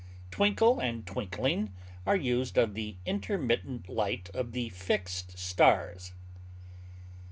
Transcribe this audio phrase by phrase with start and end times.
[0.31, 1.75] Twinkle and twinkling
[2.07, 6.13] are used of the intermittent light of the fixed stars.